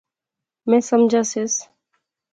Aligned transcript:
میں 0.69 0.79
سمجھاسیس 0.89 1.53